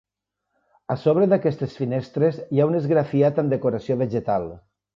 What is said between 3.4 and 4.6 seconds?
amb decoració vegetal.